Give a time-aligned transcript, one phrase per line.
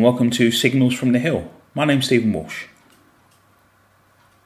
[0.00, 1.50] And welcome to Signals from the Hill.
[1.74, 2.64] My name's Stephen Walsh.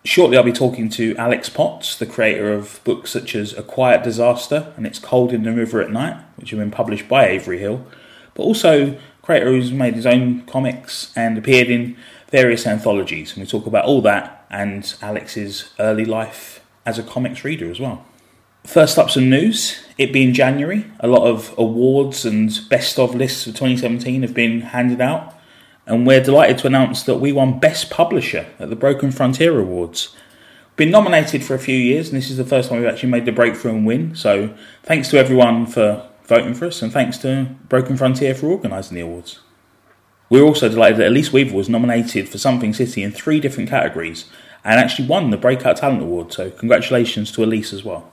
[0.04, 4.02] Shortly, I'll be talking to Alex Potts, the creator of books such as A Quiet
[4.02, 7.60] Disaster and It's Cold in the River at Night, which have been published by Avery
[7.60, 7.86] Hill,
[8.34, 11.96] but also creator who's made his own comics and appeared in
[12.32, 13.30] various anthologies.
[13.30, 17.78] And we talk about all that and Alex's early life as a comics reader as
[17.78, 18.04] well.
[18.64, 19.84] First up, some news.
[19.98, 24.62] It being January, a lot of awards and best of lists for 2017 have been
[24.62, 25.33] handed out,
[25.86, 30.14] and we're delighted to announce that we won Best Publisher at the Broken Frontier Awards.
[30.70, 33.10] We've been nominated for a few years, and this is the first time we've actually
[33.10, 34.14] made the breakthrough and win.
[34.16, 38.96] So, thanks to everyone for voting for us, and thanks to Broken Frontier for organising
[38.96, 39.40] the awards.
[40.30, 44.24] We're also delighted that Elise Weaver was nominated for Something City in three different categories
[44.64, 48.10] and actually won the Breakout Talent Award, so congratulations to Elise as well.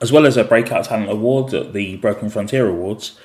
[0.00, 3.16] As well as a Breakout Talent Award at the Broken Frontier Awards,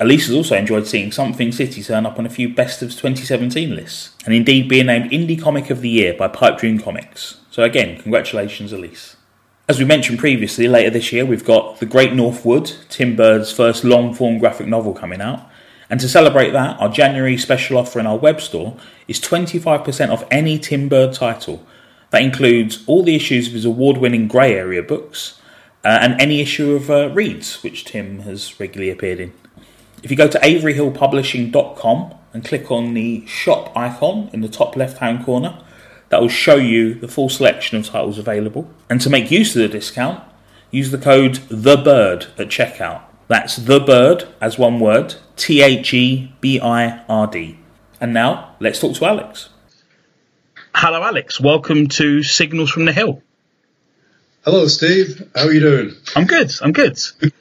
[0.00, 3.76] Elise has also enjoyed seeing Something City turn up on a few Best of 2017
[3.76, 7.36] lists, and indeed being named Indie Comic of the Year by Pipe Dream Comics.
[7.50, 9.16] So again, congratulations, Elise.
[9.68, 13.84] As we mentioned previously, later this year we've got The Great Northwood, Tim Bird's first
[13.84, 15.46] long form graphic novel coming out.
[15.90, 20.24] And to celebrate that, our January special offer in our web store is 25% off
[20.30, 21.66] any Tim Bird title.
[22.08, 25.38] That includes all the issues of his award winning Grey Area books,
[25.84, 29.32] uh, and any issue of uh, Reads, which Tim has regularly appeared in.
[30.02, 34.98] If you go to averyhillpublishing.com and click on the shop icon in the top left
[34.98, 35.62] hand corner,
[36.08, 38.68] that will show you the full selection of titles available.
[38.88, 40.22] And to make use of the discount,
[40.70, 43.02] use the code THEBIRD at checkout.
[43.28, 47.58] That's the bird as one word, T H E B I R D.
[48.00, 49.50] And now let's talk to Alex.
[50.74, 51.40] Hello, Alex.
[51.40, 53.22] Welcome to Signals from the Hill.
[54.44, 55.30] Hello, Steve.
[55.36, 55.92] How are you doing?
[56.16, 56.50] I'm good.
[56.62, 56.98] I'm good.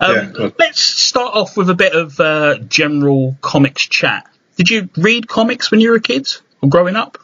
[0.00, 0.50] Um, yeah.
[0.58, 4.26] Let's start off with a bit of uh, general comics chat.
[4.56, 6.28] Did you read comics when you were a kid
[6.60, 7.18] or growing up?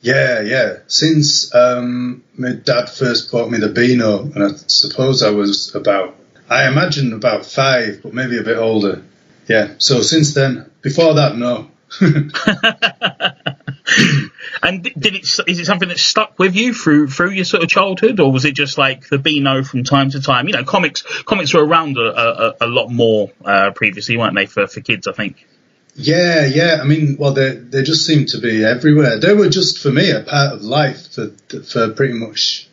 [0.00, 0.78] Yeah, yeah.
[0.86, 6.16] Since um, my dad first bought me the Beano, and I suppose I was about,
[6.48, 9.02] I imagine about five, but maybe a bit older.
[9.48, 9.74] Yeah.
[9.78, 11.70] So since then, before that, no.
[14.62, 15.38] and did it?
[15.46, 18.44] Is it something that stuck with you through through your sort of childhood, or was
[18.44, 20.46] it just like the Beano from time to time?
[20.46, 24.46] You know, comics comics were around a, a, a lot more uh, previously, weren't they,
[24.46, 25.06] for for kids?
[25.06, 25.46] I think.
[25.94, 26.78] Yeah, yeah.
[26.80, 29.18] I mean, well, they they just seem to be everywhere.
[29.18, 31.30] They were just for me a part of life for
[31.62, 32.68] for pretty much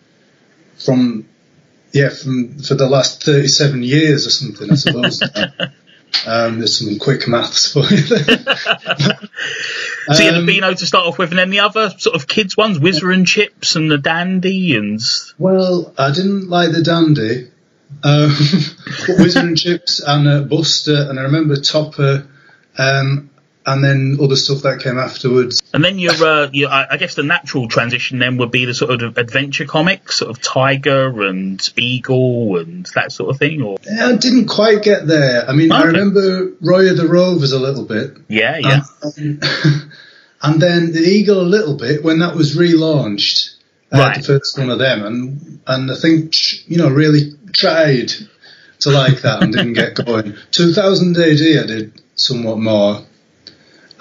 [0.78, 1.28] from
[1.92, 5.24] yeah from for the last thirty seven years or something, I suppose.
[6.26, 7.98] Um, there's some quick maths for you.
[7.98, 8.24] so
[10.24, 12.58] you had the Beano to start off with, and then the other sort of kids
[12.58, 15.00] ones, Whizzer and Chips and the Dandy, and
[15.38, 17.52] well, I didn't like the Dandy,
[18.04, 18.30] um,
[19.18, 22.28] Whizzer and Chips and uh, Buster, and I remember Topper.
[22.78, 23.30] Um,
[23.66, 25.62] and then other stuff that came afterwards.
[25.74, 29.02] And then your, uh, your, I guess the natural transition then would be the sort
[29.02, 34.08] of adventure comics, sort of Tiger and Eagle and that sort of thing, or yeah,
[34.08, 35.50] I didn't quite get there.
[35.50, 35.82] I mean, okay.
[35.82, 38.18] I remember Roy of the Rovers a little bit.
[38.28, 38.82] Yeah, yeah.
[39.18, 39.44] And,
[40.42, 43.54] and then the Eagle a little bit when that was relaunched.
[43.92, 44.18] Right.
[44.18, 46.34] the first one of them, and and I think
[46.68, 48.12] you know really tried
[48.80, 50.36] to like that and didn't get going.
[50.52, 53.06] 2000 AD, I did somewhat more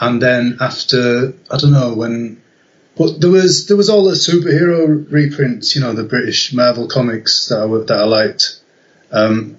[0.01, 2.43] and then after I don't know when,
[2.97, 7.49] but there was there was all the superhero reprints, you know, the British Marvel comics
[7.49, 8.61] that I that I liked.
[9.11, 9.57] Um,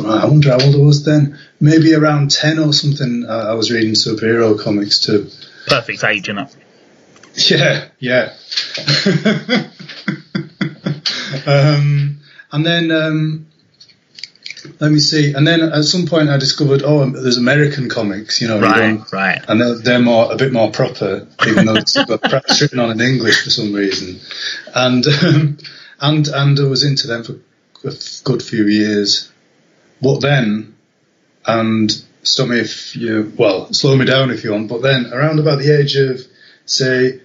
[0.00, 1.38] I wonder how old I was then.
[1.60, 3.26] Maybe around ten or something.
[3.28, 5.28] I, I was reading superhero comics too.
[5.66, 6.48] Perfect age, you know.
[7.34, 8.34] Yeah, yeah.
[11.46, 12.20] um,
[12.50, 13.46] and then um,
[14.80, 15.32] let me see.
[15.32, 19.42] And then at some point I discovered, oh, there's American comics, you know, right, right,
[19.48, 23.00] and they're, they're, more a bit more proper, even though it's perhaps written on in
[23.00, 24.20] English for some reason.
[24.74, 25.58] And um,
[26.00, 27.34] and and I was into them for
[27.88, 27.94] a
[28.24, 29.30] good few years,
[30.00, 30.74] but then,
[31.46, 31.90] and
[32.22, 34.68] stop me if you well, slow me down if you want.
[34.68, 36.20] But then around about the age of
[36.66, 37.20] say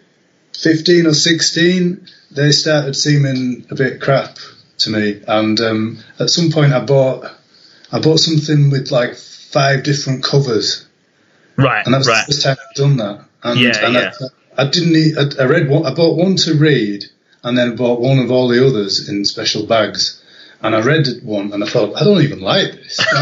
[0.54, 4.38] 15 or 16, they started seeming a bit crap
[4.80, 5.22] to me.
[5.28, 7.32] And um, at some point, I bought
[7.92, 10.86] I bought something with like five different covers.
[11.56, 11.86] Right.
[11.86, 12.26] And that was right.
[12.28, 13.26] the first time I'd done that.
[13.44, 14.12] And, yeah, and yeah.
[14.58, 14.94] I, I didn't.
[14.94, 15.86] Need, I, I read one.
[15.86, 17.06] I bought one to read,
[17.44, 20.24] and then bought one of all the others in special bags.
[20.62, 23.00] And I read one, and I thought, I don't even like this.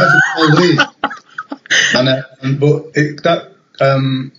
[1.94, 4.32] and, uh, and but it, that um,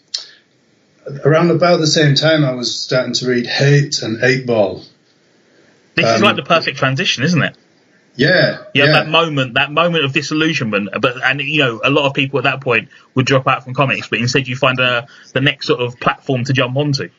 [1.24, 4.86] around about the same time, I was starting to read Hate and Eightball.
[5.96, 7.56] This um, is like the perfect transition, isn't it?
[8.16, 10.90] Yeah, You yeah, that moment, that moment of disillusionment.
[11.00, 13.74] But and you know, a lot of people at that point would drop out from
[13.74, 17.10] comics, but instead you find a, the next sort of platform to jump onto.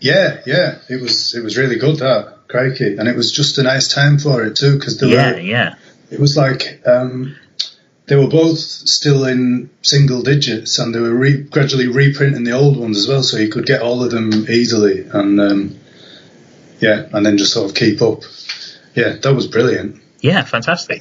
[0.00, 0.78] yeah, yeah.
[0.88, 4.18] It was it was really good that crikey, and it was just a nice time
[4.18, 5.74] for it too because Yeah, were yeah,
[6.10, 7.36] it was like um,
[8.06, 12.76] they were both still in single digits, and they were re- gradually reprinting the old
[12.76, 15.78] ones as well, so you could get all of them easily, and um,
[16.82, 18.22] yeah, and then just sort of keep up.
[18.94, 20.02] Yeah, that was brilliant.
[20.20, 21.00] yeah, fantastic.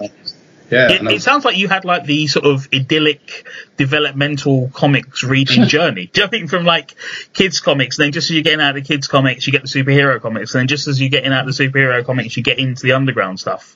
[0.70, 3.46] Yeah, It, it sounds like you had like the sort of idyllic
[3.76, 6.10] developmental comics reading journey.
[6.14, 6.96] Jumping from like
[7.34, 9.68] kids comics, then just as you're getting out of the kids comics, you get the
[9.68, 12.58] superhero comics, and then just as you're getting out of the superhero comics, you get
[12.58, 13.76] into the underground stuff.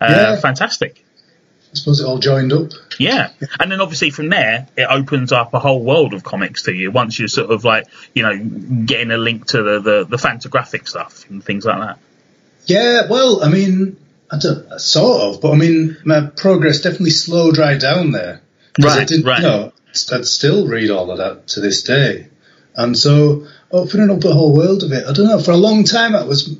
[0.00, 0.36] Uh, Yeah.
[0.40, 1.03] Fantastic.
[1.74, 2.70] I suppose it all joined up.
[3.00, 3.30] Yeah.
[3.58, 6.92] And then obviously from there, it opens up a whole world of comics to you
[6.92, 8.38] once you're sort of like, you know,
[8.86, 11.98] getting a link to the, the, the Fantagraphic stuff and things like that.
[12.66, 13.96] Yeah, well, I mean,
[14.30, 18.40] I don't, sort of, but I mean, my progress definitely slowed right down there.
[18.80, 19.38] 'Cause I Right, didn't, right.
[19.42, 19.72] You know,
[20.12, 22.28] I'd still read all of that to this day,
[22.74, 25.06] and so opening up a whole world of it.
[25.06, 25.38] I don't know.
[25.40, 26.56] For a long time, I was,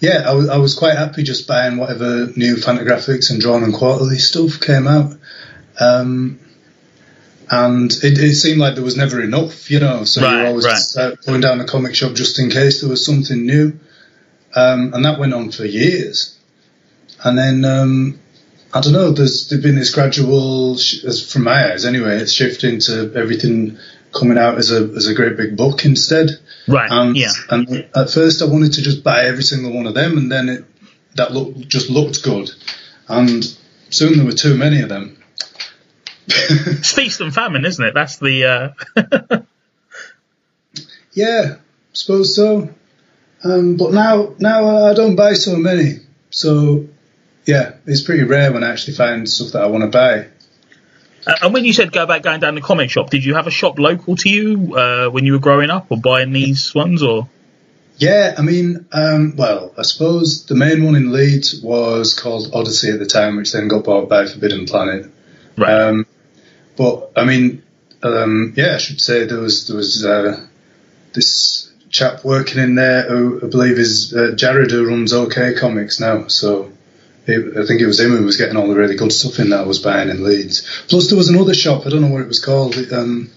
[0.00, 3.74] yeah, I was, I was quite happy just buying whatever new Fantagraphics and Drawn and
[3.74, 5.14] Quarterly stuff came out.
[5.80, 6.40] Um,
[7.50, 10.04] and it, it seemed like there was never enough, you know.
[10.04, 10.66] So you Right, were always
[10.96, 11.02] right.
[11.12, 13.78] uh, going down the comic shop just in case there was something new.
[14.54, 16.36] Um, and that went on for years.
[17.22, 18.18] And then um,
[18.74, 19.10] I don't know.
[19.12, 23.78] There's there's been this gradual, sh- as from my eyes anyway, it's shifting to everything
[24.12, 26.30] coming out as a as a great big book instead.
[26.68, 26.90] Right.
[26.90, 27.32] And yeah.
[27.50, 30.48] and at first I wanted to just buy every single one of them, and then
[30.48, 30.64] it
[31.14, 32.50] that look just looked good,
[33.08, 33.44] and
[33.90, 35.16] soon there were too many of them.
[36.48, 37.94] It's feast and famine, isn't it?
[37.94, 39.42] That's the, uh,
[41.16, 41.56] Yeah,
[41.94, 42.68] suppose so.
[43.42, 46.00] Um, but now, now I don't buy so many.
[46.28, 46.86] So,
[47.46, 50.26] yeah, it's pretty rare when I actually find stuff that I want to buy.
[51.26, 53.46] Uh, and when you said go back going down the comic shop, did you have
[53.46, 57.02] a shop local to you uh, when you were growing up or buying these ones
[57.02, 57.28] or?
[57.98, 62.90] Yeah, I mean, um, well, I suppose the main one in Leeds was called Odyssey
[62.90, 65.10] at the time, which then got bought by Forbidden Planet.
[65.56, 65.72] Right.
[65.72, 66.06] Um,
[66.76, 67.62] but I mean,
[68.02, 70.46] um, yeah, I should say there was there was uh,
[71.14, 75.98] this chap working in there who I believe is uh, Jared who runs OK Comics
[75.98, 76.26] now.
[76.26, 76.72] So
[77.26, 79.50] it, I think it was him who was getting all the really good stuff in
[79.50, 80.84] that I was buying in Leeds.
[80.88, 81.86] Plus there was another shop.
[81.86, 82.76] I don't know what it was called.
[82.76, 83.30] It, um,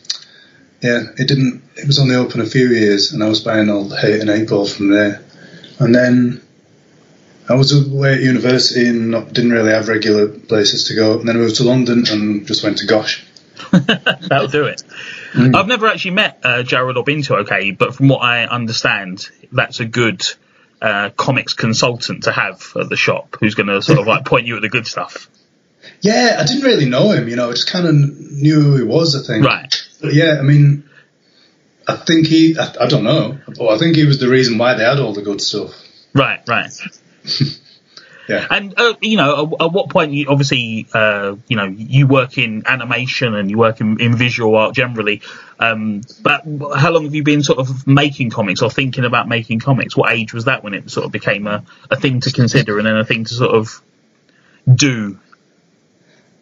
[0.82, 1.64] yeah, it didn't.
[1.76, 4.30] It was only open a few years, and I was buying all the Hate and
[4.30, 5.24] Eightball from there.
[5.80, 6.42] And then
[7.50, 11.20] I was away at university and not, didn't really have regular places to go.
[11.20, 13.26] And then I moved to London and just went to Gosh.
[13.72, 14.84] That'll do it.
[15.34, 15.56] Mm.
[15.56, 19.30] I've never actually met uh, Jared or been to OK, but from what I understand,
[19.52, 20.24] that's a good
[20.82, 24.48] uh, comics consultant to have at the shop who's going to sort of like point
[24.48, 25.30] you at the good stuff.
[26.02, 27.28] Yeah, I didn't really know him.
[27.28, 29.16] You know, I just kind of knew who he was.
[29.16, 29.46] I think.
[29.46, 29.76] Right.
[30.02, 30.90] But yeah, I mean,
[31.88, 32.58] I think he.
[32.58, 33.38] I, I don't know.
[33.48, 35.72] But I think he was the reason why they had all the good stuff.
[36.14, 36.72] Right, right.
[38.30, 38.46] Yeah.
[38.50, 42.38] And uh, you know, at, at what point you obviously, uh, you know, you work
[42.38, 45.24] in animation and you work in, in visual art generally.
[45.60, 46.44] Um, but
[46.76, 49.98] how long have you been sort of making comics or thinking about making comics?
[49.98, 52.86] What age was that when it sort of became a, a thing to consider and
[52.86, 53.82] then a thing to sort of
[54.72, 55.18] do?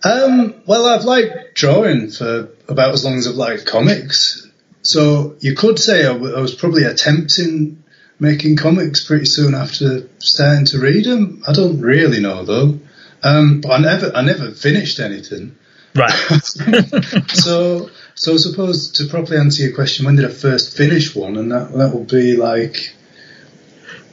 [0.04, 4.46] Um, well, I've liked drawing for about as long as I've liked comics.
[4.82, 7.84] So you could say I, w- I was probably attempting
[8.20, 11.44] making comics pretty soon after starting to read them.
[11.48, 12.80] I don't really know though.
[13.24, 15.56] Um, but I never, I never finished anything.
[15.96, 16.12] Right.
[17.30, 21.38] so, so I suppose to properly answer your question, when did I first finish one?
[21.38, 22.94] And that that would be like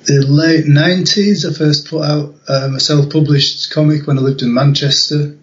[0.04, 1.44] the late nineties.
[1.44, 5.36] I first put out um, a self-published comic when I lived in Manchester.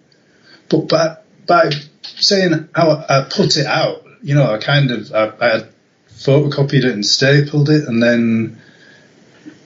[0.68, 1.16] But by
[1.46, 1.70] by
[2.02, 5.68] saying how I put it out, you know, I kind of I, I had
[6.16, 8.60] photocopied it and stapled it, and then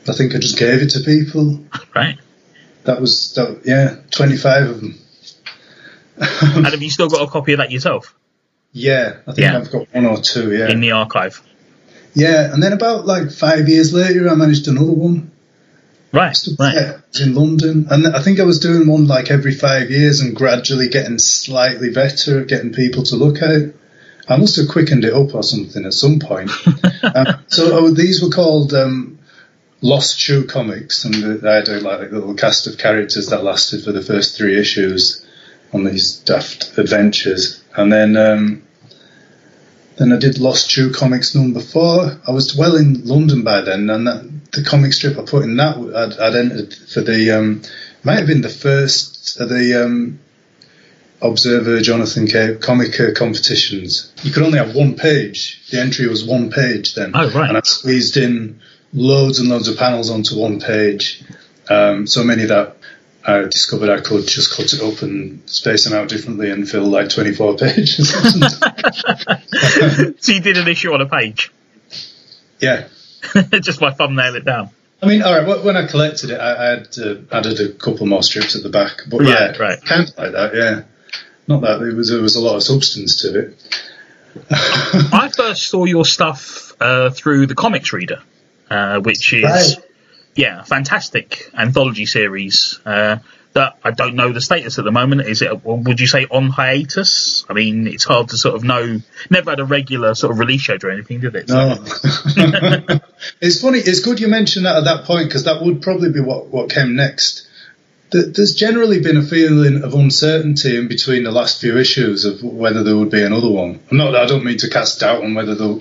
[0.08, 1.60] I think I just gave it to people.
[1.94, 2.18] right.
[2.84, 4.98] That was that, yeah, twenty-five of them.
[6.18, 8.14] And have you still got a copy of that yourself
[8.72, 9.58] Yeah, I think Yeah.
[9.58, 10.56] I've got one or two.
[10.56, 11.42] Yeah, in the archive?
[12.14, 15.30] Yeah, and then about like five years later, I managed another one.
[16.12, 16.38] Right.
[16.58, 16.74] Right.
[16.74, 20.34] Yeah, in London, and I think I was doing one like every five years, and
[20.34, 23.76] gradually getting slightly better at getting people to look at it.
[24.28, 26.50] I must have quickened it up or something at some point.
[27.02, 29.18] um, so oh, these were called um,
[29.80, 33.84] Lost Shoe comics, and they had a, like a little cast of characters that lasted
[33.84, 35.24] for the first three issues
[35.72, 38.16] on these daft adventures, and then.
[38.16, 38.62] Um,
[39.96, 42.20] then I did Lost Shoe Comics number four.
[42.28, 45.56] I was well in London by then, and that, the comic strip I put in
[45.56, 47.62] that I'd, I'd entered for the um,
[48.02, 50.18] might have been the first the um,
[51.22, 54.12] Observer Jonathan Cape Comica competitions.
[54.22, 55.62] You could only have one page.
[55.70, 57.12] The entry was one page then.
[57.14, 57.48] Oh, right.
[57.48, 58.60] And I squeezed in
[58.92, 61.22] loads and loads of panels onto one page.
[61.68, 62.76] Um, so many that
[63.26, 66.84] I discovered I could just cut it up and space them out differently and fill
[66.84, 68.10] like 24 pages.
[70.20, 71.50] so you did an issue on a page?
[72.60, 72.88] Yeah.
[73.60, 74.70] just by thumbnail it down.
[75.02, 75.64] I mean, all right.
[75.64, 78.68] When I collected it, I, I had uh, added a couple more strips at the
[78.70, 79.84] back, but Right, yeah, right.
[79.84, 80.54] kind of like that.
[80.54, 80.82] Yeah,
[81.48, 83.80] not that there was there was a lot of substance to it.
[84.50, 88.22] I first saw your stuff uh, through the Comix Reader,
[88.70, 89.84] uh, which is Right.
[90.34, 92.78] yeah, a fantastic anthology series.
[92.84, 93.18] Uh,
[93.54, 95.22] that I don't know the status at the moment.
[95.22, 95.64] Is it?
[95.64, 97.46] Would you say on hiatus?
[97.48, 99.00] I mean, it's hard to sort of know.
[99.30, 101.48] Never had a regular sort of release schedule or anything, did it?
[101.48, 101.72] No,
[103.40, 103.78] it's funny.
[103.78, 106.68] It's good you mentioned that at that point because that would probably be what what
[106.70, 107.45] came next.
[108.12, 112.42] Th- There's generally been a feeling of uncertainty in between the last few issues of
[112.42, 113.80] whether there would be another one.
[113.90, 114.14] I'm not.
[114.14, 115.78] I don't mean to cast doubt on whether there,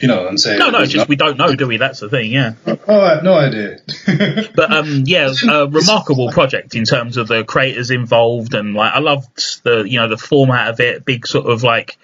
[0.00, 1.76] you know, and say no, no, just we don't know, do we?
[1.78, 2.30] That's the thing.
[2.30, 2.54] Yeah.
[2.66, 3.78] Oh, I have no idea.
[4.54, 8.98] But um, yeah, a remarkable project in terms of the creators involved, and like I
[8.98, 11.96] loved the you know the format of it, big sort of like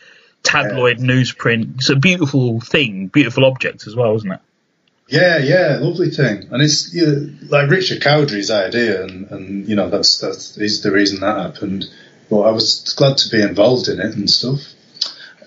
[0.42, 1.76] tabloid newsprint.
[1.76, 4.40] It's a beautiful thing, beautiful object as well, isn't it?
[5.08, 9.74] Yeah, yeah, lovely thing, and it's you know, like Richard Cowdry's idea, and, and you
[9.74, 11.86] know that's that's is the reason that happened.
[12.28, 14.60] But I was glad to be involved in it and stuff.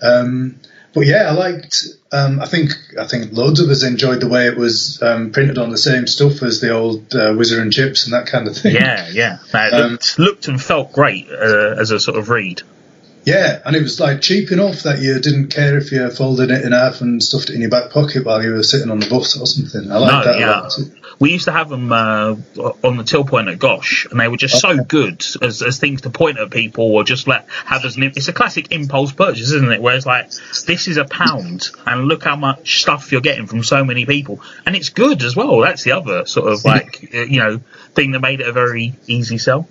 [0.02, 0.58] Um,
[0.94, 1.84] but yeah, I liked.
[2.10, 5.58] Um, I think I think loads of us enjoyed the way it was um, printed
[5.58, 8.56] on the same stuff as the old uh, Whizzer and Chips and that kind of
[8.56, 8.74] thing.
[8.74, 9.38] Yeah, yeah.
[9.54, 12.62] No, it Um, looked, looked and felt great uh, as a sort of read.
[13.24, 16.64] Yeah, and it was like cheap enough that you didn't care if you folded it
[16.64, 19.08] in half and stuffed it in your back pocket while you were sitting on the
[19.08, 19.90] bus or something.
[19.92, 20.60] I like No, that yeah.
[20.60, 20.72] a lot.
[20.72, 20.90] too.
[21.20, 22.34] We used to have them uh,
[22.82, 26.00] on the till point at Gosh, and they were just so good as, as things
[26.00, 28.02] to point at people or just let have as an.
[28.02, 29.80] It's a classic impulse purchase, isn't it?
[29.80, 30.30] Where it's like,
[30.66, 34.40] this is a pound, and look how much stuff you're getting from so many people,
[34.66, 35.60] and it's good as well.
[35.60, 37.60] That's the other sort of like uh, you know
[37.94, 39.68] thing that made it a very easy sell.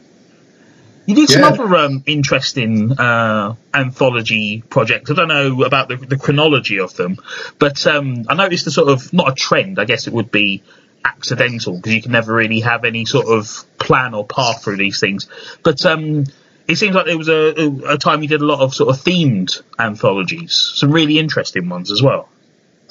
[1.05, 1.49] You did some Yeah.
[1.49, 5.09] other um, interesting uh, anthology projects.
[5.09, 7.17] I don't know about the, the chronology of them,
[7.59, 9.79] but um, I noticed a sort of not a trend.
[9.79, 10.61] I guess it would be
[11.03, 14.99] accidental because you can never really have any sort of plan or path through these
[14.99, 15.27] things.
[15.63, 16.25] But um,
[16.67, 18.95] it seems like there was a, a, a time you did a lot of sort
[18.95, 22.29] of themed anthologies, some really interesting ones as well.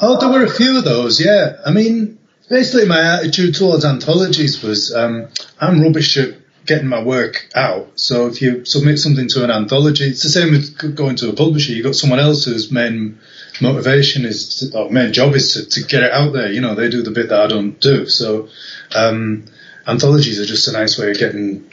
[0.01, 1.59] Oh, there were a few of those, yeah.
[1.65, 5.29] I mean, basically, my attitude towards anthologies was um,
[5.61, 6.40] I'm rubbish at
[6.71, 7.99] getting my work out.
[7.99, 11.33] So if you submit something to an anthology, it's the same with going to a
[11.33, 11.73] publisher.
[11.73, 13.19] You've got someone else whose main
[13.61, 16.53] motivation is, to, or main job is to, to get it out there.
[16.53, 18.07] You know, they do the bit that I don't do.
[18.07, 18.51] So
[18.95, 19.47] um,
[19.85, 21.69] anthologies are just a nice way of getting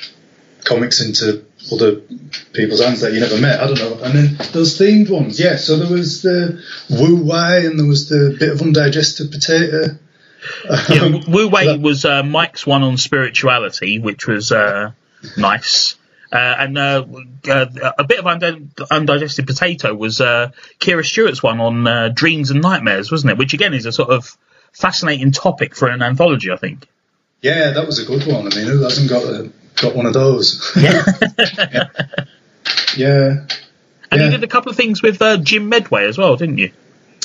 [0.66, 2.02] comics into other
[2.54, 3.60] people's hands that you never met.
[3.62, 4.04] I don't know.
[4.04, 5.58] And then those themed ones, yeah.
[5.58, 10.00] So there was the Wu Wei and there was the bit of undigested potato.
[10.90, 14.92] Yeah, Wu Wei was uh, Mike's one on spirituality, which was uh,
[15.38, 15.96] nice.
[16.32, 17.06] Uh, and uh,
[17.50, 17.66] uh,
[17.98, 18.28] a bit of
[18.92, 23.38] undigested potato was uh, Kira Stewart's one on uh, dreams and nightmares, wasn't it?
[23.38, 24.38] Which again is a sort of
[24.74, 26.86] fascinating topic for an anthology, I think.
[27.42, 28.52] Yeah, that was a good one.
[28.52, 29.52] I mean, who hasn't got a,
[29.82, 30.72] got one of those?
[30.76, 31.04] Yeah.
[32.98, 33.46] yeah.
[34.12, 34.26] And Yeah.
[34.26, 36.72] you did a couple of things with uh, Jim Medway as well, didn't you?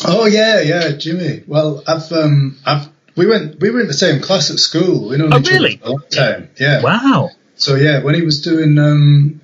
[0.04, 1.42] Oh yeah, yeah, Jimmy.
[1.46, 5.08] Well, I've um, I've we went we were in the same class at school.
[5.08, 5.76] We know Oh, each other really?
[5.76, 6.50] for a long time.
[6.58, 6.82] Yeah.
[6.82, 7.30] Wow.
[7.56, 9.40] So yeah, when he was doing um,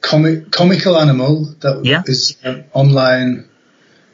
[0.00, 2.02] comic comical animal, that Yeah.
[2.06, 3.48] is an online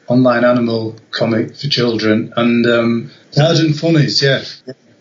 [0.07, 4.43] online animal comic for children, and um, Sergeant Funnies, yeah,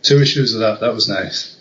[0.02, 0.80] two issues of that.
[0.80, 1.56] That was nice.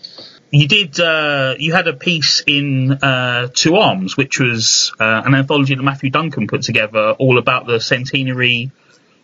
[0.51, 0.99] You did.
[0.99, 5.81] Uh, you had a piece in uh, Two Arms, which was uh, an anthology that
[5.83, 8.71] Matthew Duncan put together, all about the centenary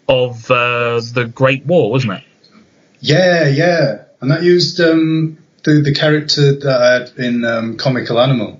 [0.08, 2.24] of uh, the Great War, wasn't it?
[3.00, 8.20] Yeah, yeah, and that used um, the the character that I had in um, Comical
[8.20, 8.60] Animal,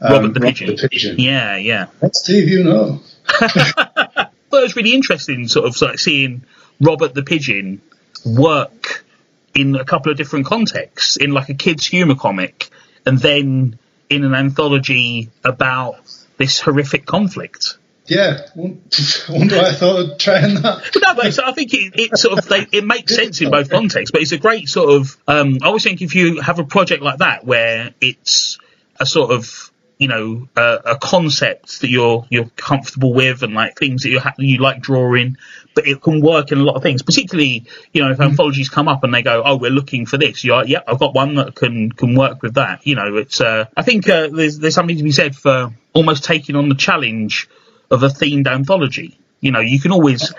[0.00, 0.76] um, Robert the Pigeon.
[0.76, 1.18] The Pigeon.
[1.18, 1.86] Yeah, yeah.
[2.00, 3.00] That's Steve, you know.
[4.54, 6.44] But it was really interesting, sort of like seeing
[6.80, 7.82] Robert the Pigeon
[8.24, 9.04] work
[9.52, 12.70] in a couple of different contexts, in like a kids' humour comic,
[13.04, 15.96] and then in an anthology about
[16.36, 17.78] this horrific conflict.
[18.06, 18.82] Yeah, won-
[19.30, 20.90] wonder why I thought of trying that.
[21.02, 23.70] No, but so I think it, it sort of they, it makes sense in both
[23.70, 24.10] contexts.
[24.10, 25.16] But it's a great sort of.
[25.26, 28.58] Um, I always think if you have a project like that where it's
[29.00, 33.78] a sort of you know a, a concept that you're you're comfortable with and like
[33.78, 35.38] things that you ha- you like drawing,
[35.74, 37.02] but it can work in a lot of things.
[37.02, 38.30] Particularly, you know, if Mm-hmm.
[38.32, 40.98] anthologies come up and they go, "Oh, we're looking for this," you're like, "Yeah, I've
[40.98, 44.28] got one that can can work with that." You know, it's uh, I think uh,
[44.30, 47.48] there's there's something to be said for almost taking on the challenge
[47.90, 49.18] of a themed anthology.
[49.40, 50.32] You know, you can always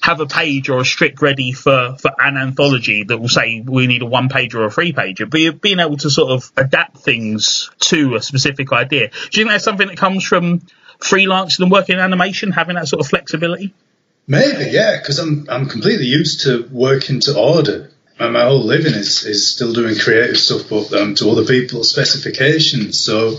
[0.00, 3.86] have a page or a strip ready for, for an anthology that will say we
[3.86, 5.18] need a one page or a three page.
[5.18, 9.08] But being able to sort of adapt things to a specific idea.
[9.08, 10.62] Do you think that's something that comes from
[10.98, 13.72] freelancing and working in animation, having that sort of flexibility?
[14.26, 17.90] Maybe, yeah, because I'm I'm completely used to working to order.
[18.18, 21.88] And my whole living is, is still doing creative stuff, but um, to other people's
[21.88, 22.98] specifications.
[22.98, 23.38] So,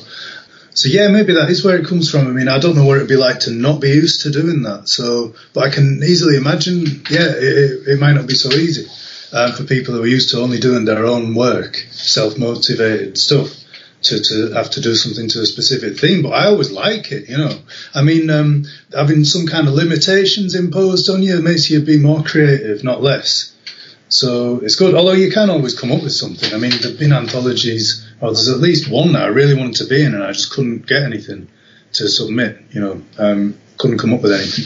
[0.73, 2.27] so yeah, maybe that is where it comes from.
[2.27, 4.61] I mean, I don't know what it'd be like to not be used to doing
[4.63, 4.88] that.
[4.88, 8.88] So, but I can easily imagine, yeah, it, it, might not be so easy
[9.33, 13.55] um, for people who are used to only doing their own work, self-motivated stuff.
[14.03, 17.27] To, to have to do something to a specific theme, but I always like it,
[17.27, 17.51] you know.
[17.93, 18.63] I mean, um,
[18.95, 23.53] having some kind of limitations imposed on you makes you be more creative, not less.
[24.07, 26.53] So it's good, although you can always come up with something.
[26.53, 29.88] I mean, there've been anthologies, or there's at least one that I really wanted to
[29.88, 31.47] be in, and I just couldn't get anything
[31.93, 32.61] to submit.
[32.71, 34.65] You know, um, couldn't come up with anything.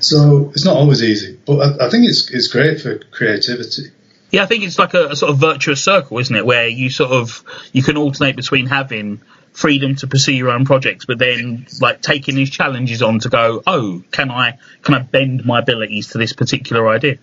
[0.00, 3.90] So it's not always easy, but I, I think it's it's great for creativity.
[4.30, 6.44] Yeah, I think it's like a, a sort of virtuous circle, isn't it?
[6.44, 9.20] Where you sort of you can alternate between having
[9.52, 13.62] freedom to pursue your own projects, but then like taking these challenges on to go,
[13.66, 17.18] oh, can I can I bend my abilities to this particular idea?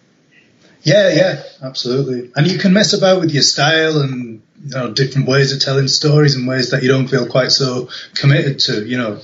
[0.84, 2.32] Yeah, yeah, absolutely.
[2.36, 5.88] And you can mess about with your style and you know different ways of telling
[5.88, 8.86] stories and ways that you don't feel quite so committed to.
[8.86, 9.20] You know.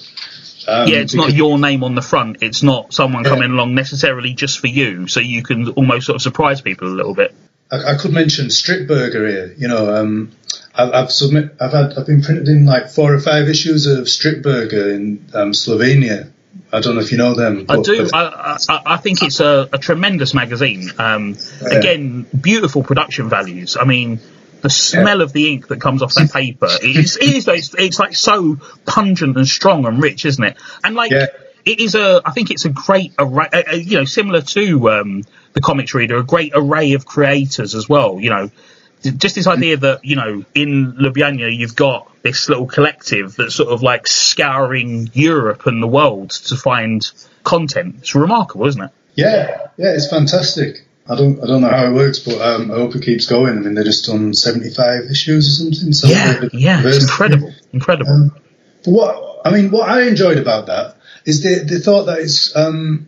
[0.67, 2.43] Um, yeah, it's not your name on the front.
[2.43, 3.29] It's not someone Yeah.
[3.29, 6.95] coming along necessarily just for you, so you can almost sort of surprise people a
[6.95, 7.33] little bit.
[7.71, 9.55] I, I could mention Stripburger here.
[9.57, 10.31] You know, um,
[10.75, 14.05] I've, I've submit, I've had, I've been printed in like four or five issues of
[14.05, 16.31] Stripburger in um, Slovenia.
[16.71, 17.65] I don't know if you know them.
[17.69, 18.07] I do.
[18.13, 20.89] I, I, I think it's a, a tremendous magazine.
[20.97, 21.77] Um, Yeah.
[21.77, 23.77] Again, beautiful production values.
[23.79, 24.19] I mean,
[24.61, 27.99] the smell of the ink that comes off that paper is it is it's, it's
[27.99, 30.57] like so pungent and strong and rich, isn't it?
[30.83, 31.27] And like Yeah.
[31.65, 32.21] it is a.
[32.25, 33.49] I think it's a great array.
[33.75, 38.19] You know, similar to um, the Comix Reader, a great array of creators as well.
[38.19, 38.51] You know.
[39.03, 43.69] Just this idea that you know in Ljubljana you've got this little collective that's sort
[43.69, 47.09] of like scouring Europe and the world to find
[47.43, 47.95] content.
[47.99, 48.91] It's remarkable, isn't it?
[49.15, 50.85] yeah, yeah, it's fantastic.
[51.09, 53.57] I don't, I don't know how it works, but um, I hope it keeps going.
[53.57, 55.93] I mean, they've just done 75 issues or something.
[55.93, 58.11] So Yeah, yeah, it's incredible, incredible.
[58.11, 58.35] Um,
[58.83, 62.53] but what I mean, what I enjoyed about that is the they thought that it's
[62.55, 63.07] um,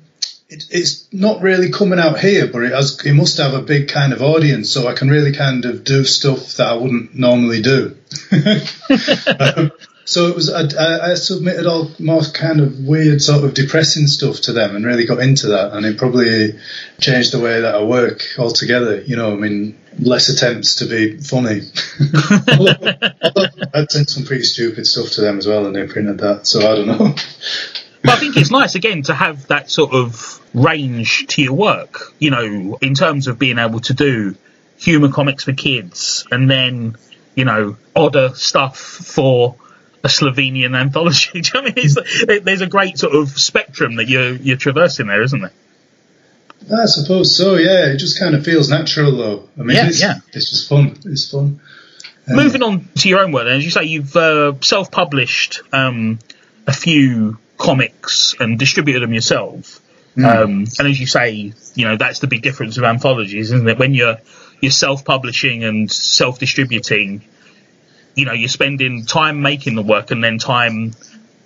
[0.50, 3.88] it, it's not really coming out here, but it has it must have a big
[3.88, 7.62] kind of audience, so I can really kind of do stuff that I wouldn't normally
[7.62, 7.96] do.
[9.40, 9.72] um,
[10.06, 14.42] so it was I, I submitted all more kind of weird, sort of depressing stuff
[14.42, 16.56] to them, and really got into that, and it probably
[17.00, 19.02] changed the way that I work altogether.
[19.02, 21.62] You know, I mean, less attempts to be funny.
[23.72, 26.48] I sent some pretty stupid stuff to them as well, and they printed that.
[26.48, 27.14] So I don't know.
[28.02, 32.14] But I think it's nice again to have that sort of range to your work.
[32.20, 34.36] You know, in terms of being able to do
[34.78, 36.96] humour comics for kids, and then
[37.36, 39.56] you know odder stuff for
[40.04, 41.32] a Slovenian anthology.
[41.42, 41.86] Do you know what I mean?
[41.86, 45.52] It's, there's a great sort of spectrum that you're you're traversing there, isn't there?
[46.78, 47.56] I suppose so.
[47.56, 49.50] Yeah, it just kind of feels natural, though.
[49.58, 50.16] I mean, Yeah, it's, yeah.
[50.34, 50.98] it's just fun.
[51.06, 51.62] It's fun.
[52.28, 56.20] Um, Moving on to your own work, then, as you say, you've uh, self-published um,
[56.68, 59.80] a few comics and distributed them yourself.
[60.18, 63.78] Um, and as you say, you know that's the big difference with anthologies, isn't it?
[63.78, 64.18] When you're
[64.60, 67.22] you're self-publishing and self-distributing,
[68.16, 70.94] you know, you're spending time making the work and then time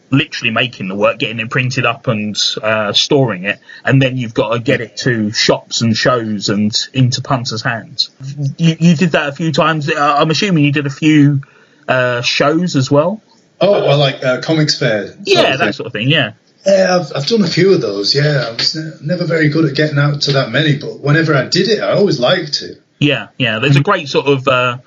[0.10, 4.34] literally making the work, getting it printed up and uh, storing it, and then you've
[4.34, 8.12] got to get it to shops and shows and into punters' hands.
[8.58, 9.90] You, you did that a few times.
[9.90, 11.42] Uh, I'm assuming you did a few
[11.88, 13.22] uh, shows as well.
[13.64, 15.16] Oh, well, like uh, comics fair.
[15.24, 16.10] Yeah, that sort of thing.
[16.10, 16.34] Yeah.
[16.66, 18.16] Yeah, I've, I've done a few of those.
[18.16, 21.36] Yeah, I was ne- never very good at getting out to that many, but whenever
[21.36, 22.82] I did it, I always liked it.
[23.00, 23.60] Yeah, yeah.
[23.60, 24.78] There's a great sort of uh,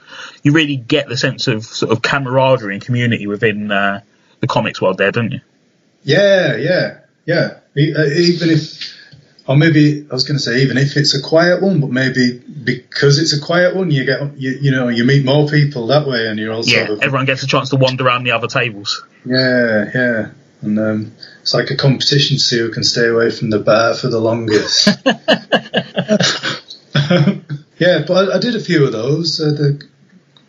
[0.43, 4.01] you really get the sense of sort of camaraderie and community within uh,
[4.41, 5.41] the comics world there, don't you?
[6.03, 7.59] Yeah, yeah, yeah.
[7.77, 8.96] Uh, Even if,
[9.47, 12.39] or maybe I was going to say, even if it's a quiet one, but maybe
[12.39, 16.07] because it's a quiet one, you get, you, you know, you meet more people that
[16.07, 19.05] way, and you're also Yeah, everyone gets a chance to wander around the other tables.
[19.25, 20.31] yeah, yeah.
[20.63, 23.95] And um, it's like a competition to see who can stay away from the bar
[23.95, 24.87] for the longest.
[27.79, 29.41] yeah, but I, I did a few of those.
[29.41, 29.89] Uh, the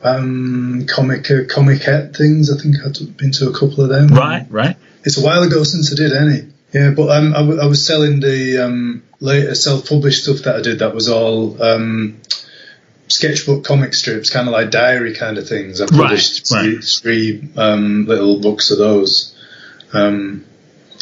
[0.01, 2.51] um, comic uh, Comiket things.
[2.51, 4.07] I think I've been to a couple of them.
[4.07, 4.77] Right, right.
[5.03, 6.51] It's a while ago since I did any.
[6.73, 10.61] Yeah, but um, I, w- I was selling the um, later self-published stuff that I
[10.61, 10.79] did.
[10.79, 12.19] That was all um,
[13.07, 15.79] sketchbook comic strips, kind of like diary kind of things.
[15.81, 16.83] I published right.
[16.83, 19.33] three, three um, little books of those.
[19.93, 20.45] Um,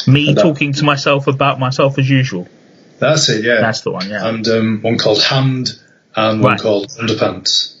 [0.06, 2.46] Me That- talking to myself about myself as usual.
[3.00, 3.60] that's it, yeah.
[3.60, 4.28] That's the one, yeah.
[4.28, 5.70] and um, one called Hand
[6.14, 6.60] and one Right.
[6.60, 7.74] called Underpants.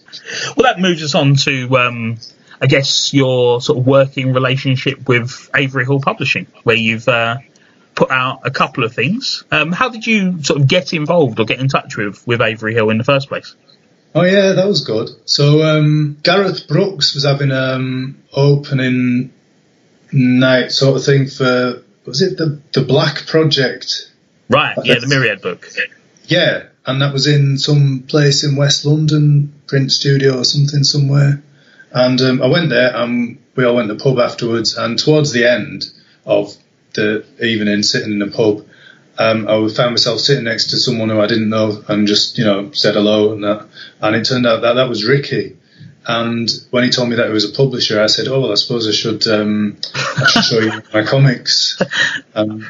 [0.56, 2.16] Well, that moves us on to, um,
[2.60, 7.38] I guess, your sort of working relationship with Avery Hill Publishing, where you've uh,
[7.96, 9.42] put out a couple of things.
[9.50, 12.74] Um, how did you sort of get involved or get in touch with, with Avery
[12.74, 13.56] Hill in the first place?
[14.14, 15.10] Oh yeah, that was good.
[15.24, 19.32] So um, Gareth Brooks was having um opening
[20.12, 24.10] night sort of thing for was it the the Black Project?
[24.48, 25.68] Right, yeah, the Myriad book.
[26.24, 31.42] Yeah, and that was in some place in West London, print studio or something somewhere.
[31.90, 34.76] And um, I went there, and we all went to the pub afterwards.
[34.76, 35.90] And towards the end
[36.24, 36.56] of
[36.96, 38.66] the evening, sitting in the pub,
[39.18, 42.44] um, I found myself sitting next to someone who I didn't know, and just you
[42.44, 43.66] know said hello and that.
[44.00, 45.56] And it turned out that that was Ricky.
[46.08, 48.56] And when he told me that he was a publisher, I said, "Oh well, I
[48.56, 51.80] suppose I should, um, I should show you my comics."
[52.34, 52.66] Um,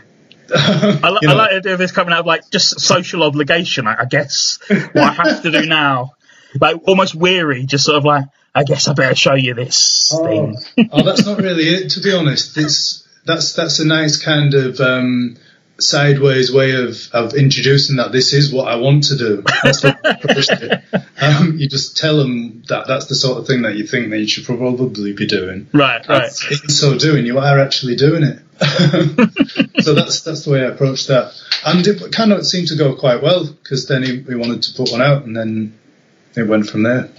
[0.54, 3.24] I, li- you I like the idea of this coming out of like just social
[3.24, 4.58] obligation, I, I guess.
[4.68, 6.14] What I have to do now.
[6.60, 10.24] Like almost weary, just sort of like, I guess I better show you this Oh,
[10.24, 10.88] thing.
[10.92, 11.90] oh, that's not really it.
[11.90, 15.36] To be honest, it's that's that's a nice kind of um,
[15.78, 19.42] sideways way of, of introducing that this is what I want to do.
[19.62, 20.82] That's what I approached it.
[21.20, 24.18] um, you just tell them that that's the sort of thing that you think that
[24.18, 25.66] you should probably be doing.
[25.74, 26.30] Right, right.
[26.50, 28.38] In so doing, you are actually doing it.
[29.82, 31.34] so that's that's the way I approached that,
[31.66, 34.72] and it kind of seemed to go quite well because then he, he wanted to
[34.74, 35.78] put one out, and then
[36.36, 37.10] it went from there.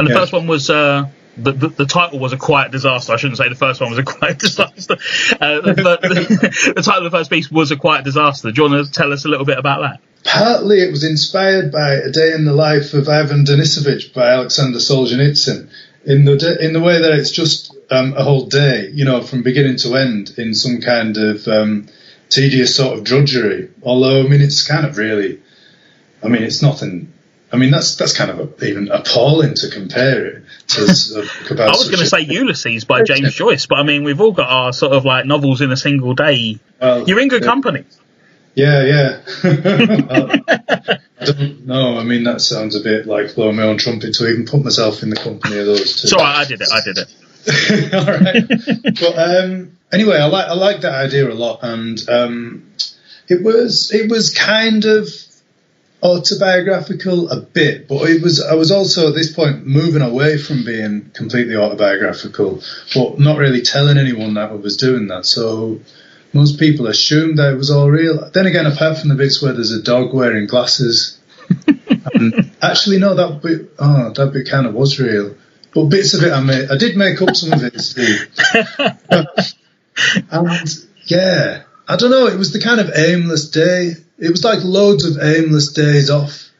[0.00, 0.18] And the Yeah.
[0.18, 1.04] first one was uh,
[1.36, 3.12] the, the the title was a quiet disaster.
[3.12, 4.94] I shouldn't say the first one was a quiet disaster.
[5.40, 8.50] Uh, the, the, the title of the first piece was a quiet disaster.
[8.50, 10.00] Do you want to tell us a little bit about that?
[10.24, 14.78] Partly it was inspired by A Day in the Life of Ivan Denisovich by Alexander
[14.78, 15.68] Solzhenitsyn,
[16.04, 19.42] in the in the way that it's just um, a whole day, you know, from
[19.42, 21.88] beginning to end, in some kind of um,
[22.28, 23.70] tedious sort of drudgery.
[23.82, 25.40] Although, I mean, it's kind of really,
[26.22, 27.12] I mean, it's nothing.
[27.52, 31.20] I mean, that's that's kind of a, even appalling to compare it to s- a
[31.22, 31.68] book about.
[31.68, 34.48] I was going to say Ulysses by James Joyce, but I mean we've all got
[34.48, 36.58] our sort of like novels in a single day.
[36.80, 37.48] well, You're in good yeah.
[37.48, 37.84] company.
[38.54, 39.20] Yeah, yeah.
[39.42, 40.30] Well,
[41.20, 41.98] I don't know.
[41.98, 45.02] I mean, that sounds a bit like blowing my own trumpet to even put myself
[45.04, 46.06] in the company of those two.
[46.06, 46.38] It's all right.
[46.38, 46.68] I did it.
[46.72, 47.08] I did it.
[47.94, 48.94] all right.
[49.00, 52.72] But um, anyway, I like I like that idea a lot, and um,
[53.28, 55.08] it was it was kind of
[56.02, 60.64] autobiographical a bit, but it was I was also at this point moving away from
[60.64, 62.62] being completely autobiographical,
[62.94, 65.26] but not really telling anyone that I was doing that.
[65.26, 65.80] So
[66.32, 68.30] most people assumed that it was all real.
[68.30, 71.20] Then again, apart from the bits where there's a dog wearing glasses,
[72.14, 75.36] and actually no, that bit oh that bit kind of was real.
[75.72, 78.28] But bits of it I made, I did make up some of it, Steve.
[80.30, 80.48] and
[81.06, 82.26] yeah, I don't know.
[82.26, 83.92] It was the kind of aimless day.
[84.18, 86.50] It was like loads of aimless days off,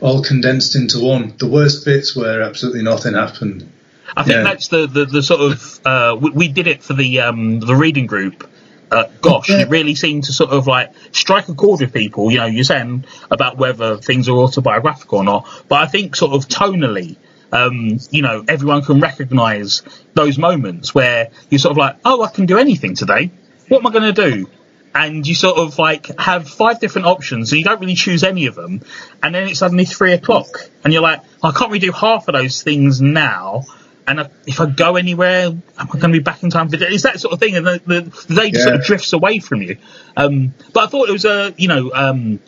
[0.00, 1.34] all condensed into one.
[1.36, 3.70] The worst bits where absolutely nothing happened.
[4.16, 4.42] I think Yeah.
[4.42, 7.76] that's the, the, the sort of uh, we, we did it for the um, the
[7.76, 8.48] reading group.
[8.90, 12.30] Uh, gosh, and it really seemed to sort of like strike a chord with people.
[12.30, 16.32] You know, you're saying about whether things are autobiographical or not, but I think sort
[16.32, 17.16] of tonally,
[17.52, 19.82] um, you know, everyone can recognise
[20.14, 23.30] those moments where you're sort of like, oh, I can do anything today.
[23.68, 24.48] What am I going to do?
[24.94, 28.46] And you sort of like have five different options, and you don't really choose any
[28.46, 28.80] of them.
[29.22, 30.48] And then it's suddenly three o'clock,
[30.82, 33.64] and you're like, I can't really do half of those things now.
[34.06, 36.76] And I- if I go anywhere, am I going to be back in time for?
[36.80, 39.38] It's that sort of thing, and the, the, the day just sort of drifts away
[39.38, 39.76] from you.
[40.16, 42.40] Um, but I thought it was a, you know, um,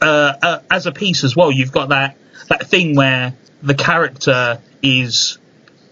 [0.00, 2.16] uh, uh, as a piece as well, you've got that
[2.48, 5.38] that thing where the character is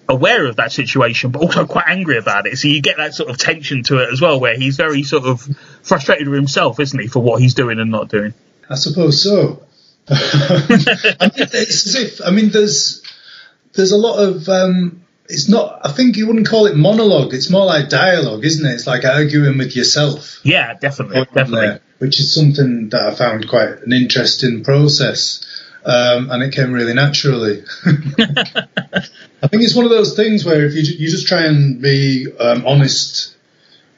[0.08, 2.58] aware of that situation, but also quite angry about it.
[2.58, 5.24] So you get that sort of tension to it as well, where he's very sort
[5.24, 5.40] of
[5.82, 8.34] frustrated with himself, isn't he, for what he's doing and not doing.
[8.68, 9.62] I suppose so.
[10.08, 13.02] I mean, it's as if I mean, there's
[13.74, 15.80] there's a lot of um, it's not.
[15.84, 17.32] I think you wouldn't call it monologue.
[17.34, 18.74] It's more like dialogue, isn't it?
[18.74, 20.40] It's like arguing with yourself.
[20.42, 21.66] Yeah, definitely, on definitely.
[21.66, 25.46] there, which is something that I found quite an interesting process.
[25.84, 27.64] Um, and it came really naturally.
[29.42, 32.28] I think it's one of those things where if you, you just try and be
[32.38, 33.36] um, honest,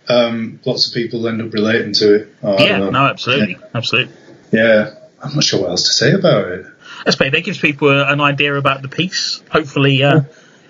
[0.08, 2.34] um, lots of people end up relating to it.
[2.42, 4.14] Oh, Yeah, no, absolutely, absolutely.
[4.52, 6.66] Yeah, I'm not sure what else to say about it.
[7.04, 7.32] That's great.
[7.32, 9.42] That gives people an idea about the piece.
[9.50, 10.22] Hopefully, uh,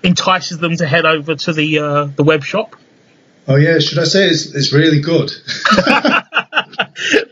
[0.03, 2.75] entices them to head over to the uh, the web shop.
[3.47, 5.31] Oh yeah, should I say it's, it's really good?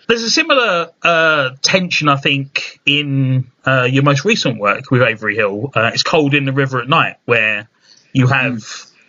[0.08, 5.36] There's a similar uh, tension, I think, in uh, your most recent work with Avery
[5.36, 5.72] Hill.
[5.74, 7.70] Uh, it's Cold in the River at Night, where
[8.12, 8.64] you have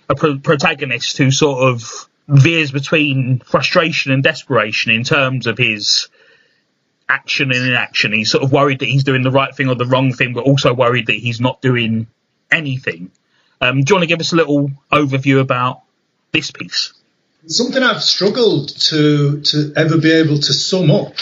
[0.09, 6.09] a pro- protagonist who sort of veers between frustration and desperation in terms of his
[7.09, 8.13] action and inaction.
[8.13, 10.45] He's sort of worried that he's doing the right thing or the wrong thing, but
[10.45, 12.07] also worried that he's not doing
[12.51, 13.11] anything.
[13.61, 15.83] Um, do you want to give us a little overview about
[16.33, 16.95] this piece?
[17.47, 21.15] Something I've struggled to to ever be able to sum up.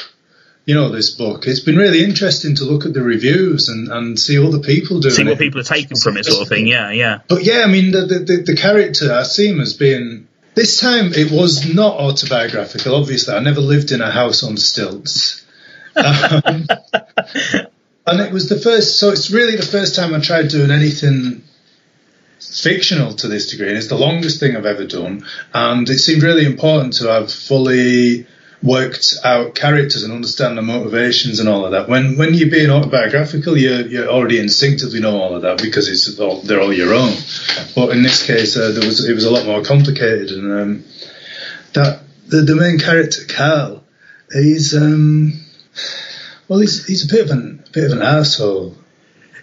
[0.65, 1.49] You know this book.
[1.49, 5.15] It's been really interesting to look at the reviews and, and see other people doing
[5.15, 5.29] See it.
[5.29, 6.69] what people are taking from it, sort of thing.
[6.69, 7.19] Yeah, yeah.
[7.29, 10.79] But yeah, I mean the the, the, the character I see him as being this
[10.81, 12.95] time it was not autobiographical.
[12.95, 15.41] Obviously, I never lived in a house on stilts.
[15.95, 16.67] Um,
[18.07, 21.43] and it was the first, so it's really the first time I tried doing anything
[22.50, 25.24] fictional to this degree, and it's the longest thing I've ever done.
[25.52, 28.26] And it seemed really important to have fully
[28.62, 31.88] worked out characters and understand the motivations and all of that.
[31.88, 36.18] When when you're being autobiographical, you you already instinctively know all of that because it's
[36.18, 37.14] all, they're all your own.
[37.74, 40.85] But in this case, uh, there was it was a lot more complicated, and um,
[41.74, 43.85] that the, the main character Carl,
[44.33, 45.33] he's um,
[46.48, 48.76] well, he's he's a bit of an a bit of an asshole.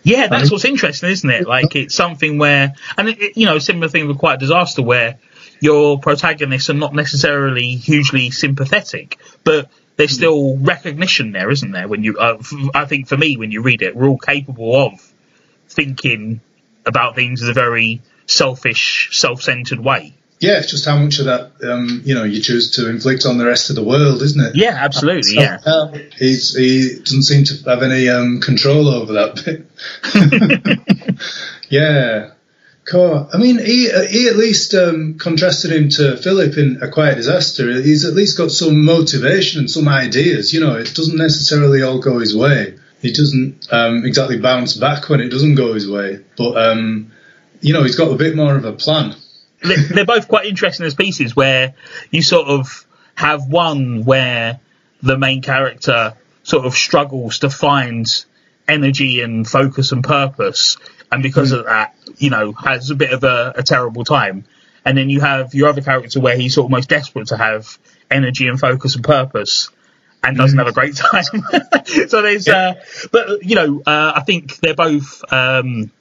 [0.04, 1.48] Yeah, that's what's interesting, isn't it?
[1.48, 5.20] Like it's something where, and it, you know, similar thing with Quiet Disaster, where
[5.60, 11.88] your protagonists are not necessarily hugely sympathetic, but there's still recognition there, isn't there?
[11.88, 14.76] When you, uh, f- I think for me, when you read it, we're all capable
[14.76, 15.14] of
[15.68, 16.40] thinking
[16.86, 20.14] about things in a very selfish, self-centered way.
[20.40, 23.38] Yeah, it's just how much of that um, you know you choose to inflict on
[23.38, 24.56] the rest of the world, isn't it?
[24.56, 25.36] Yeah, absolutely.
[25.36, 25.60] Yeah.
[25.66, 30.80] Uh, he's, he doesn't seem to have any um, control over that bit.
[31.70, 32.32] yeah.
[32.86, 33.30] Cool.
[33.32, 37.72] I mean, he, he at least um, contrasted him to Philip in A Quiet Disaster.
[37.82, 40.54] He's at least got some motivation and some ideas.
[40.54, 42.80] You know, it doesn't necessarily all go his way.
[43.02, 46.24] He doesn't um, exactly bounce back when it doesn't go his way.
[46.36, 47.12] But, um,
[47.62, 49.16] you know, he's got a bit more of a plan.
[49.62, 51.76] They're, they're both quite interesting as pieces where
[52.12, 54.60] you sort of have one where
[55.02, 58.08] the main character sort of struggles to find
[58.68, 60.78] energy and focus and purpose,
[61.12, 64.46] and because of that, you know, has a bit of a, a terrible time.
[64.86, 67.78] And then you have your other character where he's almost desperate to have
[68.10, 69.70] energy and focus and purpose.
[70.22, 71.24] And doesn't have a great time.
[72.08, 72.74] so there's, uh,
[73.12, 75.92] but you know, uh, I think they're both um,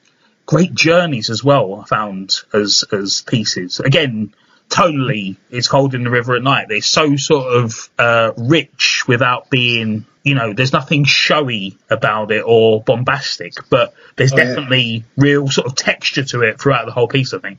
[0.48, 1.74] great journeys as well.
[1.74, 3.80] I found as as pieces.
[3.80, 4.34] Again,
[4.70, 6.66] tonally, it's cold in the river at night.
[6.68, 12.42] They're so sort of uh, rich without being, you know, there's nothing showy about it
[12.46, 14.44] or bombastic, but there's Oh, yeah.
[14.44, 17.34] definitely real sort of texture to it throughout the whole piece.
[17.34, 17.58] I think.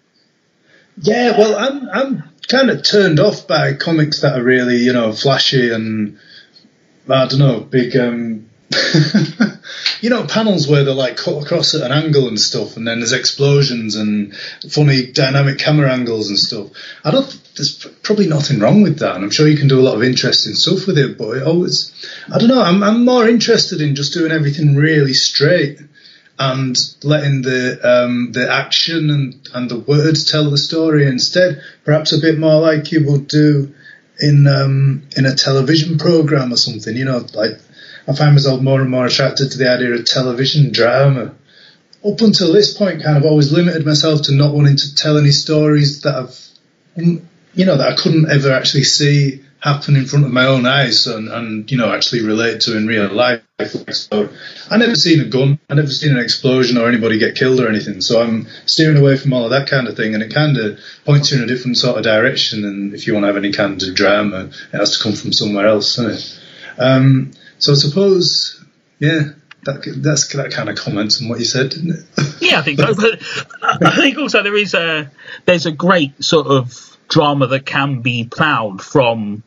[1.01, 5.11] Yeah, well, I'm I'm kind of turned off by comics that are really, you know,
[5.13, 6.17] flashy and
[7.07, 8.49] I don't know, big, um,
[10.01, 12.99] you know, panels where they're like cut across at an angle and stuff, and then
[12.99, 14.35] there's explosions and
[14.69, 16.69] funny dynamic camera angles and stuff.
[17.03, 17.41] I don't.
[17.55, 20.03] There's probably nothing wrong with that, and I'm sure you can do a lot of
[20.03, 21.17] interesting stuff with it.
[21.17, 21.93] But it always,
[22.33, 22.61] I don't know.
[22.61, 25.79] I'm I'm more interested in just doing everything really straight
[26.39, 31.61] and letting the um, the action and, and the words tell the story instead.
[31.83, 33.73] Perhaps a bit more like you would do
[34.19, 36.95] in um, in a television program or something.
[36.95, 37.59] You know, like
[38.09, 41.35] I find myself more and more attracted to the idea of television drama.
[42.03, 45.31] Up until this point, kind of always limited myself to not wanting to tell any
[45.31, 46.47] stories that I've,
[47.53, 51.05] you know, that I couldn't ever actually see happen in front of my own eyes
[51.05, 53.41] and, and you know actually relate to in real life.
[53.91, 54.29] So
[54.71, 57.67] I never seen a gun, I never seen an explosion or anybody get killed or
[57.67, 57.99] anything.
[57.99, 60.79] So I'm steering away from all of that kind of thing, and it kind of
[61.05, 62.63] points you in a different sort of direction.
[62.63, 65.33] And if you want to have any kind of drama, it has to come from
[65.33, 66.39] somewhere else, doesn't it?
[66.81, 68.63] Um, so I suppose,
[68.99, 69.29] yeah,
[69.63, 72.05] that that's that kind of comments on what you said, didn't it?
[72.41, 72.95] Yeah, I think so.
[72.95, 73.21] But
[73.85, 75.11] I think also there is a
[75.45, 79.43] there's a great sort of drama that can be ploughed from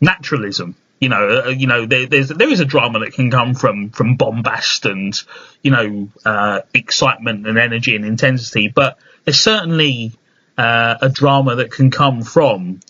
[0.00, 0.76] naturalism.
[1.00, 3.90] You know, uh, you know, there, there's there is a drama that can come from
[3.90, 5.18] from bombast and
[5.62, 10.12] you know uh, excitement and energy and intensity, but there's certainly
[10.58, 12.80] uh, a drama that can come from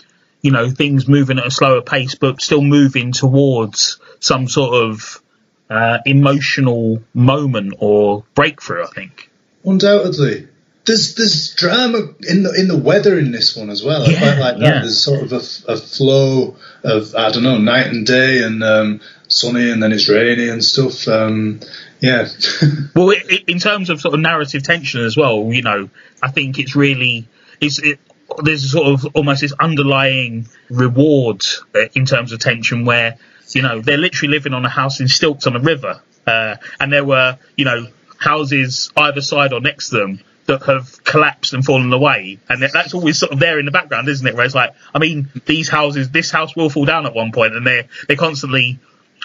[0.42, 5.22] you know things moving at a slower pace, but still moving towards some sort of
[5.68, 8.84] uh, emotional moment or breakthrough.
[8.84, 9.30] I think.
[9.64, 10.48] Undoubtedly.
[10.87, 14.02] There's there's drama in the in the weather in this one as well.
[14.02, 14.62] I Yeah, quite like that.
[14.62, 14.80] yeah.
[14.80, 19.00] There's sort of a, a flow of I don't know night and day and um,
[19.28, 21.06] sunny and then it's rainy and stuff.
[21.08, 21.60] Um,
[22.00, 22.28] yeah.
[22.94, 25.88] Well, i i in terms of sort of narrative tension as well, you know,
[26.22, 27.26] I think it's really
[27.60, 27.98] it's it,
[28.42, 31.42] there's sort of almost this underlying reward
[31.74, 33.16] uh, in terms of tension where
[33.50, 36.92] you know they're literally living on a house in stilts on a river, uh, and
[36.92, 37.87] there were you know
[38.18, 42.94] houses either side or next to them that have collapsed and fallen away, and that's
[42.94, 44.35] always sort of there in the background, isn't it?
[44.35, 47.54] Where it's like, I mean, these houses, this house will fall down at one point,
[47.54, 48.78] and they're they're constantly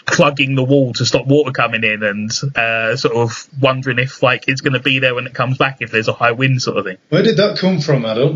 [0.06, 4.46] plugging the wall to stop water coming in, and uh, sort of wondering if like
[4.48, 6.78] it's going to be there when it comes back if there's a high wind, sort
[6.78, 6.98] of thing.
[7.10, 8.06] Where did that come from?
[8.06, 8.36] I don't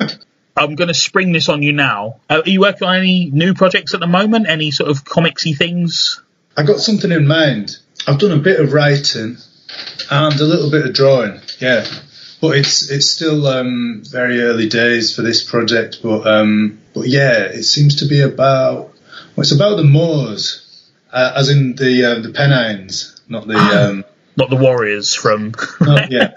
[0.00, 0.17] know.
[0.58, 2.20] I'm going to spring this on you now.
[2.28, 4.48] Uh, are you working on any new projects at the moment?
[4.48, 6.20] Any sort of comicsy things?
[6.56, 7.76] I got something in mind.
[8.06, 9.36] I've done a bit of writing
[10.10, 11.40] and a little bit of drawing.
[11.60, 11.86] Yeah,
[12.40, 15.98] but it's it's still um, very early days for this project.
[16.02, 18.92] But um, but yeah, it seems to be about
[19.36, 24.04] well, it's about the Moors, uh, as in the uh, the Pennines, not the um,
[24.36, 25.54] Not the Warriors from.
[25.80, 26.32] not, yeah,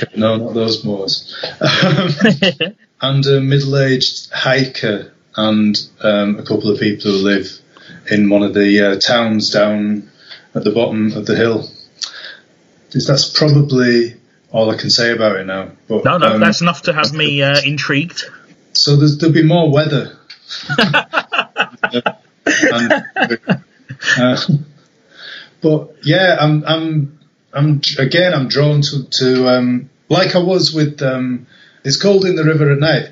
[0.16, 1.34] no, not those Moors.
[3.02, 7.58] And a middle-aged hiker and um, a couple of people who live
[8.10, 10.10] in one of the uh, towns down
[10.54, 11.68] at the bottom of the hill.
[12.92, 14.16] That's probably
[14.50, 15.70] all I can say about it now.
[15.88, 18.24] But, No, no, um, that's enough to have me uh, intrigued.
[18.72, 20.16] so there's, there'll be more weather.
[20.78, 20.94] and,
[24.18, 24.36] uh,
[25.62, 27.18] but yeah, I'm, I'm,
[27.52, 31.46] I'm again, I'm drawn to, to um, like I was with um,
[31.84, 33.10] it's cold in the river at night.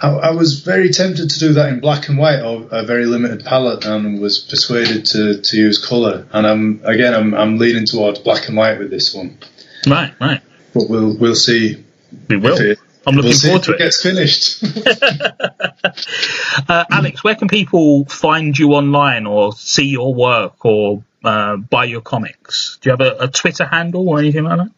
[0.00, 3.06] I, I was very tempted to do that in black and white or a very
[3.06, 6.26] limited palette, and was persuaded to, to use colour.
[6.32, 9.38] And I'm again, I'm, I'm leaning towards black and white with this one.
[9.86, 10.40] Right, right.
[10.74, 11.84] But we'll we'll see.
[12.28, 12.56] We will.
[12.60, 13.78] it- I'm looking we'll forward to it it.
[13.78, 14.62] gets finished.
[16.68, 21.84] Uh, Alex, where can people find you online or see your work or uh, buy
[21.84, 22.78] your comics?
[22.80, 24.70] Do you have a, a Twitter handle or anything like that?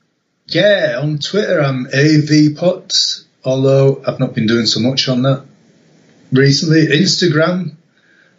[0.50, 5.44] Yeah, on Twitter I'm avpots, although I've not been doing so much on that
[6.32, 6.86] recently.
[6.86, 7.72] Instagram,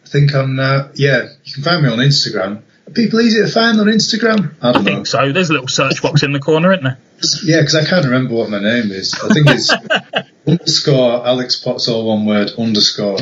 [0.05, 0.89] I think I'm now.
[0.95, 2.61] Yeah, you can find me on Instagram.
[2.87, 4.53] Are people easy to find on Instagram?
[4.61, 4.91] I I don't know.
[4.91, 5.31] think so.
[5.31, 6.97] There's a little search box in the corner, isn't there?
[7.43, 9.13] Yeah, because I can't remember what my name is.
[9.13, 9.71] I think it's
[10.47, 13.19] underscore Alex Potts, all one word underscore.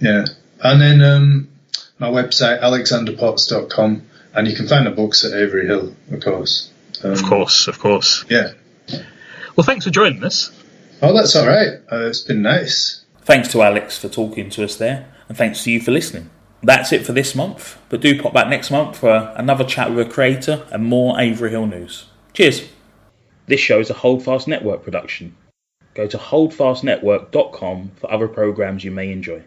[0.00, 0.26] Yeah,
[0.62, 1.48] and then um,
[1.98, 4.02] my website alexanderpotts.com,
[4.34, 6.69] and you can find the books at Avery Hill, of course.
[7.02, 8.24] Um, Of course, of course.
[8.28, 8.52] Yeah.
[9.56, 10.50] Well, thanks for joining us.
[11.02, 11.78] Oh, that's all right.
[11.90, 13.04] Uh, it's been nice.
[13.22, 16.30] Thanks to Alex for talking to us there, and thanks to you for listening.
[16.62, 20.06] That's it for this month, but do pop back next month for another chat with
[20.06, 22.06] a creator and more Avery Hill news.
[22.34, 22.68] Cheers!
[23.46, 25.34] This show is a Holdfast Network production.
[25.94, 29.42] Go to holdfastnetwork.com for other programs you may enjoy.